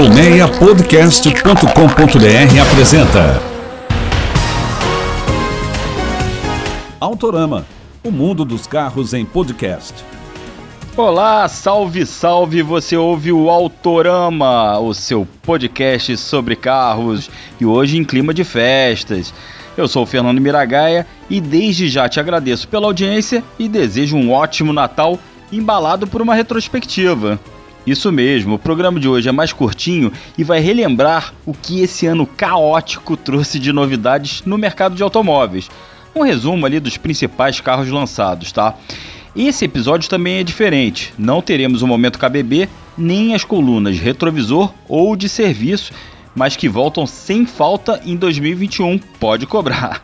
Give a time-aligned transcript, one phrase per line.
[0.00, 3.42] Colmeiapodcast.com.br apresenta
[6.98, 7.66] Autorama,
[8.02, 9.92] o mundo dos carros em podcast.
[10.96, 12.62] Olá, salve, salve!
[12.62, 17.30] Você ouve o Autorama, o seu podcast sobre carros
[17.60, 19.34] e hoje em clima de festas.
[19.76, 24.32] Eu sou o Fernando Miragaia e desde já te agradeço pela audiência e desejo um
[24.32, 25.18] ótimo Natal
[25.52, 27.38] embalado por uma retrospectiva.
[27.90, 32.06] Isso mesmo, o programa de hoje é mais curtinho e vai relembrar o que esse
[32.06, 35.68] ano caótico trouxe de novidades no mercado de automóveis.
[36.14, 38.76] Um resumo ali dos principais carros lançados, tá?
[39.34, 41.12] Esse episódio também é diferente.
[41.18, 45.92] Não teremos o momento KBB nem as colunas retrovisor ou de serviço,
[46.32, 48.98] mas que voltam sem falta em 2021.
[49.18, 50.00] Pode cobrar.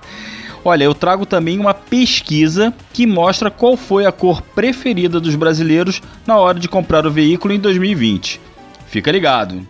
[0.69, 6.03] Olha, eu trago também uma pesquisa que mostra qual foi a cor preferida dos brasileiros
[6.27, 8.41] na hora de comprar o veículo em 2020.
[8.89, 9.65] Fica ligado.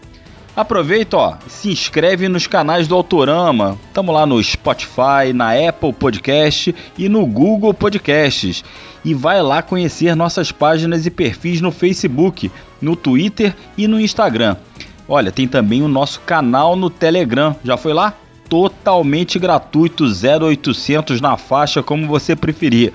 [0.57, 3.77] Aproveita, ó, se inscreve nos canais do Autorama.
[3.93, 8.65] Tamo lá no Spotify, na Apple Podcast e no Google Podcasts.
[9.05, 14.57] E vai lá conhecer nossas páginas e perfis no Facebook, no Twitter e no Instagram.
[15.07, 17.55] Olha, tem também o nosso canal no Telegram.
[17.63, 18.15] Já foi lá?
[18.49, 22.93] Totalmente gratuito 0800 na faixa, como você preferir.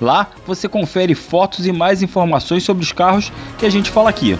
[0.00, 4.36] Lá você confere fotos e mais informações sobre os carros que a gente fala aqui.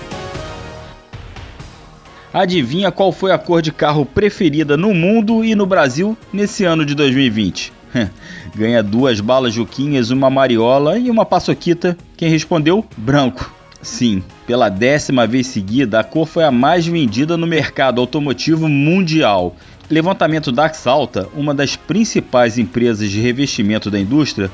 [2.33, 6.85] Adivinha qual foi a cor de carro preferida no mundo e no Brasil nesse ano
[6.85, 7.73] de 2020?
[8.57, 11.97] Ganha duas balas juquinhas, uma mariola e uma paçoquita.
[12.17, 12.85] Quem respondeu?
[12.97, 13.53] Branco.
[13.83, 19.57] Sim, pela décima vez seguida, a cor foi a mais vendida no mercado automotivo mundial
[19.93, 24.51] Levantamento da Axalta, uma das principais empresas de revestimento da indústria,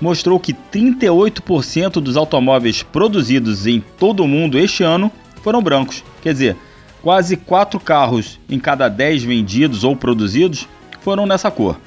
[0.00, 5.08] mostrou que 38% dos automóveis produzidos em todo o mundo este ano
[5.40, 6.02] foram brancos.
[6.20, 6.56] Quer dizer,
[7.00, 10.66] quase 4 carros em cada 10 vendidos ou produzidos
[11.00, 11.78] foram nessa cor.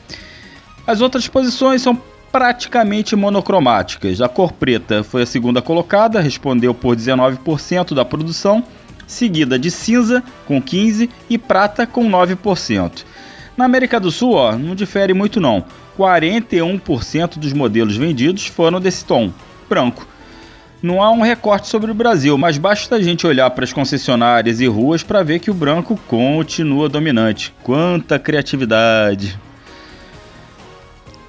[0.87, 2.01] As outras posições são
[2.31, 4.21] praticamente monocromáticas.
[4.21, 8.63] A cor preta foi a segunda colocada, respondeu por 19% da produção
[9.07, 13.03] seguida de cinza com 15 e prata com 9%.
[13.57, 15.63] Na América do Sul, ó, não difere muito não.
[15.97, 19.31] 41% dos modelos vendidos foram desse tom,
[19.69, 20.05] branco.
[20.81, 24.59] Não há um recorte sobre o Brasil, mas basta a gente olhar para as concessionárias
[24.59, 27.53] e ruas para ver que o branco continua dominante.
[27.63, 29.39] Quanta criatividade!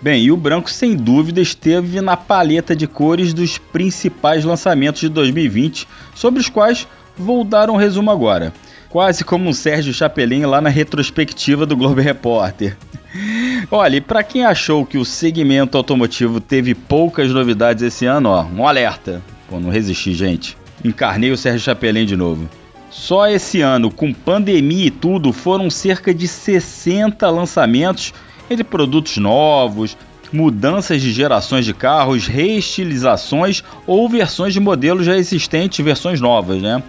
[0.00, 5.08] Bem, e o branco sem dúvida esteve na paleta de cores dos principais lançamentos de
[5.08, 6.86] 2020, sobre os quais
[7.18, 8.52] Vou dar um resumo agora.
[8.88, 12.76] Quase como um Sérgio Chapelin lá na retrospectiva do Globo Repórter.
[13.70, 18.66] Olha, para quem achou que o segmento automotivo teve poucas novidades esse ano, ó, um
[18.66, 19.22] alerta.
[19.48, 20.56] Pô, não resisti, gente.
[20.84, 22.48] Encarnei o Sérgio Chapelin de novo.
[22.90, 28.14] Só esse ano, com pandemia e tudo, foram cerca de 60 lançamentos
[28.48, 29.96] entre produtos novos,
[30.36, 36.82] mudanças de gerações de carros, reestilizações ou versões de modelos já existentes, versões novas, né?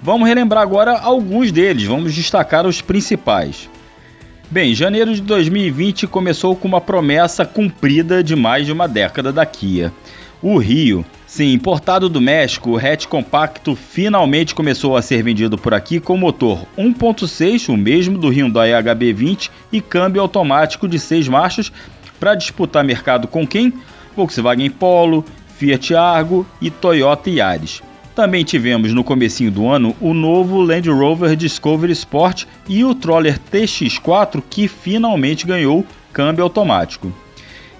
[0.00, 3.68] Vamos relembrar agora alguns deles, vamos destacar os principais.
[4.48, 9.44] Bem, janeiro de 2020 começou com uma promessa cumprida de mais de uma década da
[9.44, 9.92] Kia.
[10.40, 15.74] O Rio, sim, importado do México, o hatch compacto finalmente começou a ser vendido por
[15.74, 21.72] aqui com motor 1.6, o mesmo do Hyundai HB20 e câmbio automático de 6 marchas
[22.18, 23.72] para disputar mercado com quem?
[24.16, 25.24] Volkswagen Polo,
[25.56, 27.82] Fiat Argo e Toyota Yaris.
[28.14, 33.38] Também tivemos no comecinho do ano o novo Land Rover Discovery Sport e o Troller
[33.38, 37.12] TX4 que finalmente ganhou câmbio automático.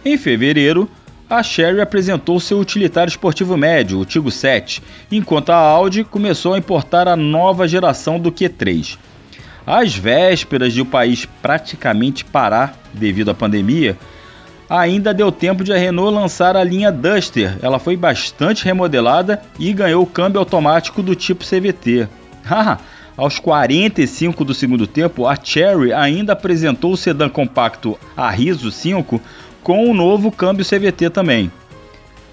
[0.04, 0.88] Em fevereiro,
[1.28, 6.59] a Chery apresentou seu utilitário esportivo médio, o Tigo 7, enquanto a Audi começou a
[6.59, 8.97] importar a nova geração do Q3.
[9.66, 13.99] Às vésperas de o país praticamente parar devido à pandemia,
[14.69, 17.56] ainda deu tempo de a Renault lançar a linha Duster.
[17.62, 22.09] Ela foi bastante remodelada e ganhou o câmbio automático do tipo CVT.
[23.17, 29.20] Aos 45 do segundo tempo, a Cherry ainda apresentou o sedã compacto Arriso 5
[29.61, 31.50] com o novo câmbio CVT também.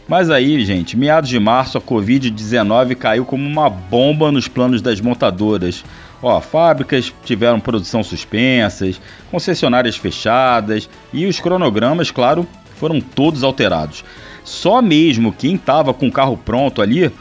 [0.08, 5.02] Mas aí, gente, meados de março a Covid-19 caiu como uma bomba nos planos das
[5.02, 5.84] montadoras.
[6.22, 14.06] Ó, fábricas tiveram produção suspensas, concessionárias fechadas e os cronogramas, claro, foram todos alterados.
[14.44, 17.12] Só mesmo quem estava com o carro pronto ali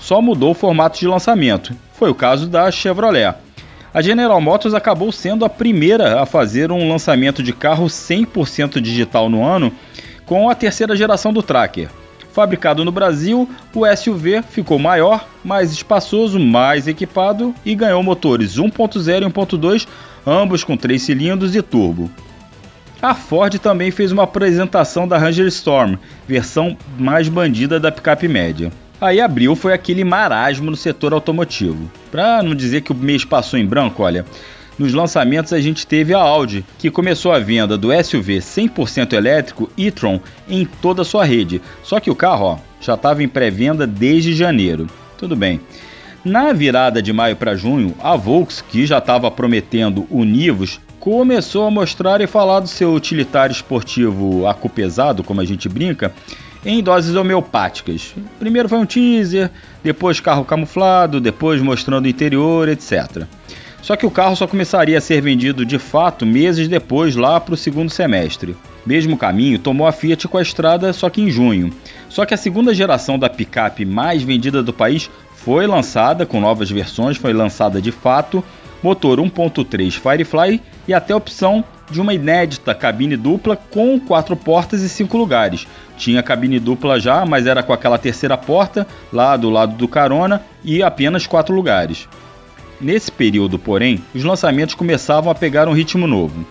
[0.00, 1.72] só mudou o formato de lançamento.
[1.92, 3.36] Foi o caso da Chevrolet.
[3.94, 9.30] A General Motors acabou sendo a primeira a fazer um lançamento de carro 100% digital
[9.30, 9.72] no ano
[10.26, 11.88] com a terceira geração do Tracker.
[12.32, 19.22] Fabricado no Brasil, o SUV ficou maior, mais espaçoso, mais equipado e ganhou motores 1.0
[19.22, 19.86] e 1.2,
[20.26, 22.10] ambos com 3 cilindros e turbo.
[23.02, 25.96] A Ford também fez uma apresentação da Ranger Storm,
[26.26, 28.72] versão mais bandida da picape média.
[29.00, 31.90] Aí abril foi aquele marasmo no setor automotivo.
[32.10, 34.24] Para não dizer que o mês passou em branco, olha,
[34.78, 39.70] nos lançamentos a gente teve a Audi, que começou a venda do SUV 100% elétrico
[39.76, 41.60] e-tron em toda a sua rede.
[41.82, 44.86] Só que o carro ó, já estava em pré-venda desde janeiro.
[45.18, 45.60] Tudo bem.
[46.24, 51.66] Na virada de maio para junho, a Volks, que já estava prometendo o Nivus, começou
[51.66, 56.12] a mostrar e falar do seu utilitário esportivo acupesado, como a gente brinca,
[56.64, 58.14] em doses homeopáticas.
[58.38, 59.50] Primeiro foi um teaser,
[59.82, 63.26] depois carro camuflado, depois mostrando o interior, etc.
[63.82, 67.54] Só que o carro só começaria a ser vendido de fato meses depois, lá para
[67.54, 68.56] o segundo semestre.
[68.86, 71.72] Mesmo caminho tomou a Fiat com a estrada, só que em junho.
[72.08, 76.70] Só que a segunda geração da picape mais vendida do país foi lançada com novas
[76.70, 78.42] versões, foi lançada de fato,
[78.80, 84.80] motor 1.3 Firefly e até a opção de uma inédita cabine dupla com quatro portas
[84.82, 85.66] e cinco lugares.
[85.96, 90.40] Tinha cabine dupla já, mas era com aquela terceira porta lá do lado do carona
[90.64, 92.08] e apenas quatro lugares.
[92.82, 96.44] Nesse período, porém, os lançamentos começavam a pegar um ritmo novo.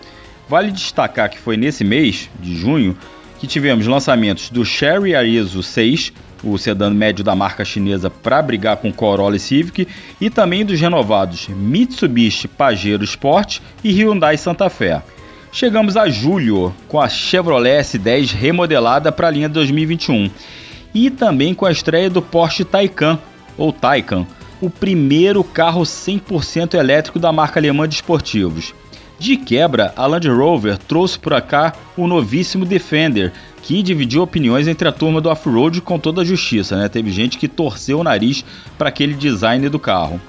[0.48, 2.96] Vale destacar que foi nesse mês, de junho,
[3.38, 6.10] que tivemos lançamentos do Chery Arizo 6,
[6.42, 9.86] o sedã médio da marca chinesa para brigar com Corolla e Civic,
[10.18, 15.02] e também dos renovados Mitsubishi Pajero Sport e Hyundai Santa Fe.
[15.52, 20.30] Chegamos a julho com a Chevrolet S10 remodelada para a linha 2021
[20.94, 23.18] e também com a estreia do Porsche Taycan
[23.58, 24.26] ou Taycan,
[24.62, 28.72] o primeiro carro 100% elétrico da marca alemã de esportivos.
[29.18, 34.86] De quebra, a Land Rover trouxe por cá o novíssimo Defender, que dividiu opiniões entre
[34.86, 36.88] a turma do off-road com toda a justiça, né?
[36.88, 38.44] Teve gente que torceu o nariz
[38.78, 40.20] para aquele design do carro.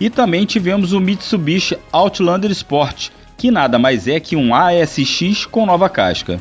[0.00, 5.64] E também tivemos o Mitsubishi Outlander Sport, que nada mais é que um ASX com
[5.64, 6.40] nova casca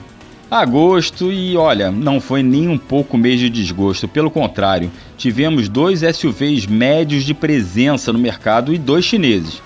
[0.50, 6.02] agosto e olha, não foi nem um pouco mês de desgosto, pelo contrário, tivemos dois
[6.02, 9.62] SUVs médios de presença no mercado e dois chineses.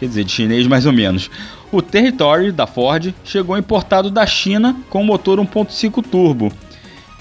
[0.00, 1.30] Quer dizer, de chinês mais ou menos.
[1.70, 6.52] O Territory da Ford chegou importado da China com motor 1.5 turbo.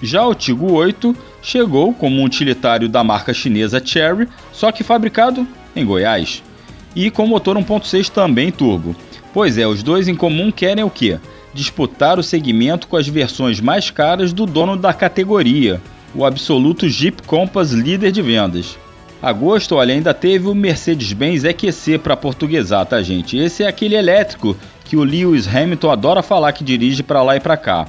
[0.01, 5.47] Já o Tigo 8 chegou como um utilitário da marca chinesa Cherry, só que fabricado
[5.75, 6.43] em Goiás.
[6.95, 8.95] E com motor 1.6 também turbo.
[9.33, 11.19] Pois é, os dois em comum querem o quê?
[11.53, 15.81] Disputar o segmento com as versões mais caras do dono da categoria,
[16.15, 18.77] o absoluto Jeep Compass líder de vendas.
[19.21, 23.37] Agosto, olha, ainda teve o Mercedes-Benz EQC para portuguesar, tá gente?
[23.37, 27.39] Esse é aquele elétrico que o Lewis Hamilton adora falar que dirige para lá e
[27.39, 27.87] para cá.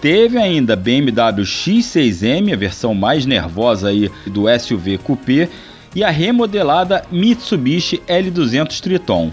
[0.00, 5.48] Teve ainda BMW X6M, a versão mais nervosa aí do SUV Coupé,
[5.94, 9.32] e a remodelada Mitsubishi L200 Triton.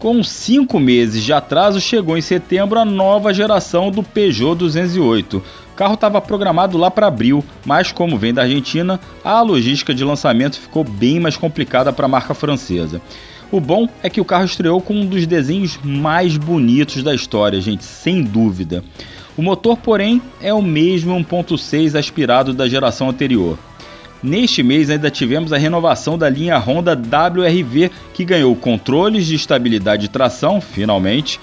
[0.00, 5.36] Com cinco meses de atraso, chegou em setembro a nova geração do Peugeot 208.
[5.36, 10.02] O carro estava programado lá para abril, mas como vem da Argentina, a logística de
[10.02, 12.98] lançamento ficou bem mais complicada para a marca francesa.
[13.52, 17.60] O bom é que o carro estreou com um dos desenhos mais bonitos da história,
[17.60, 18.82] gente, sem dúvida.
[19.36, 23.58] O motor, porém, é o mesmo 1.6 aspirado da geração anterior.
[24.22, 30.02] Neste mês ainda tivemos a renovação da linha Honda WRV, que ganhou controles de estabilidade
[30.02, 31.40] de tração, finalmente.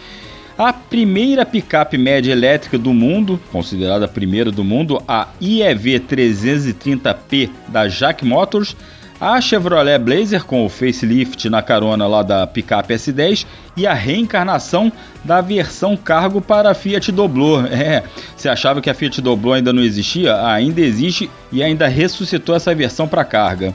[0.55, 7.49] A primeira picape média elétrica do mundo, considerada a primeira do mundo, a IEV 330P
[7.67, 8.75] da Jack Motors,
[9.19, 14.91] a Chevrolet Blazer com o facelift na carona lá da picape S10 e a reencarnação
[15.23, 17.65] da versão cargo para a Fiat Doblo.
[17.77, 18.03] É,
[18.35, 20.45] você achava que a Fiat Doblo ainda não existia?
[20.47, 23.73] Ainda existe e ainda ressuscitou essa versão para carga.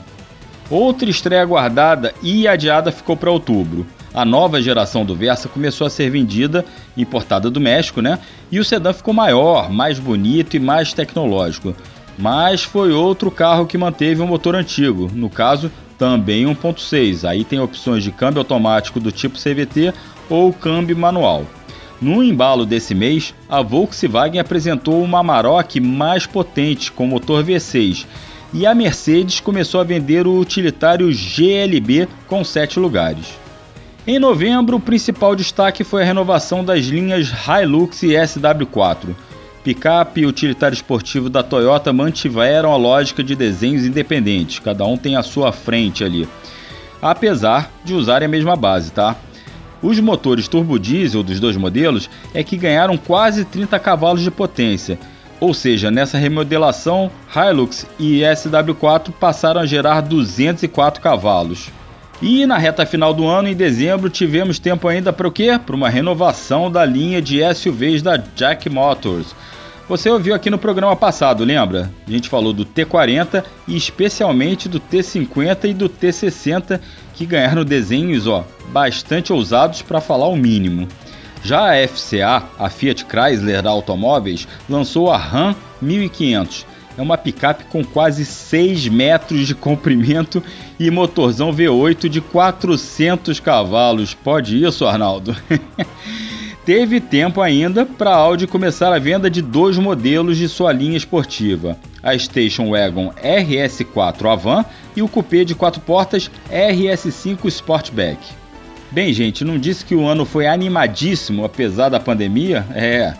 [0.69, 3.85] Outra estreia aguardada e adiada ficou para outubro.
[4.13, 6.63] A nova geração do Versa começou a ser vendida,
[6.95, 8.19] importada do México, né?
[8.51, 11.75] E o sedã ficou maior, mais bonito e mais tecnológico
[12.17, 17.27] mas foi outro carro que manteve um motor antigo, no caso também 1.6.
[17.27, 19.93] Aí tem opções de câmbio automático do tipo CVT
[20.29, 21.45] ou câmbio manual.
[22.01, 28.05] No embalo desse mês, a Volkswagen apresentou uma Amarok mais potente com motor V6
[28.53, 33.39] e a Mercedes começou a vender o utilitário GLB com 7 lugares.
[34.05, 39.15] Em novembro, o principal destaque foi a renovação das linhas Hilux e SW4
[39.63, 45.15] Picape e utilitário esportivo da Toyota mantiveram a lógica de desenhos independentes, cada um tem
[45.15, 46.27] a sua frente ali.
[47.01, 49.15] Apesar de usarem a mesma base, tá?
[49.81, 54.97] Os motores turbo diesel dos dois modelos é que ganharam quase 30 cavalos de potência,
[55.43, 61.69] Ou seja, nessa remodelação, Hilux e SW4 passaram a gerar 204 cavalos.
[62.21, 65.59] E na reta final do ano, em dezembro, tivemos tempo ainda para o quê?
[65.63, 69.35] Para uma renovação da linha de SUVs da Jack Motors.
[69.89, 71.91] Você ouviu aqui no programa passado, lembra?
[72.07, 76.79] A gente falou do T40 e especialmente do T50 e do T60
[77.13, 80.87] que ganharam desenhos ó, bastante ousados para falar o mínimo.
[81.43, 86.65] Já a FCA, a Fiat Chrysler Automóveis, lançou a Ram 1500.
[86.97, 90.43] É uma picape com quase 6 metros de comprimento
[90.79, 94.13] e motorzão V8 de 400 cavalos.
[94.13, 95.35] Pode isso, Arnaldo?
[96.65, 100.95] Teve tempo ainda para a Audi começar a venda de dois modelos de sua linha
[100.95, 104.63] esportiva: a Station Wagon RS4 Avant
[104.95, 108.19] e o coupé de quatro portas RS5 Sportback.
[108.91, 112.65] Bem, gente, não disse que o ano foi animadíssimo apesar da pandemia?
[112.73, 113.13] É.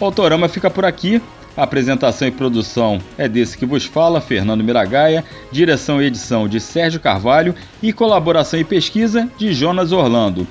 [0.00, 1.22] O Autorama fica por aqui.
[1.56, 6.60] A apresentação e produção é desse que vos fala, Fernando Miragaia, direção e edição de
[6.60, 10.46] Sérgio Carvalho e colaboração e pesquisa de Jonas Orlando.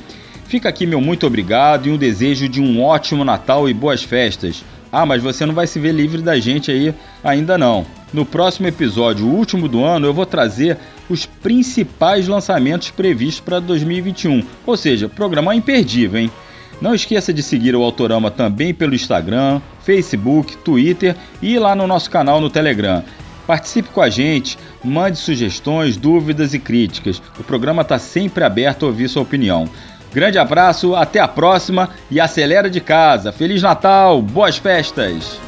[0.45, 4.63] Fica aqui meu muito obrigado e um desejo de um ótimo Natal e boas festas.
[4.91, 7.85] Ah, mas você não vai se ver livre da gente aí ainda não.
[8.11, 10.77] No próximo episódio, o último do ano, eu vou trazer
[11.07, 14.43] os principais lançamentos previstos para 2021.
[14.65, 16.31] Ou seja, programa imperdível, hein?
[16.81, 22.11] Não esqueça de seguir o Autorama também pelo Instagram, Facebook, Twitter e lá no nosso
[22.11, 23.03] canal no Telegram.
[23.47, 27.19] Participe com a gente, mande sugestões, dúvidas e críticas.
[27.39, 29.67] O programa está sempre aberto a ouvir sua opinião.
[30.13, 33.31] Grande abraço, até a próxima e acelera de casa.
[33.31, 35.39] Feliz Natal, boas festas!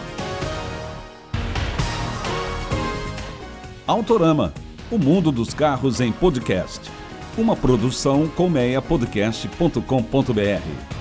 [3.86, 4.52] Autorama,
[4.90, 6.90] o mundo dos carros em podcast.
[7.38, 11.01] Uma produção colmeiapodcast.com.br.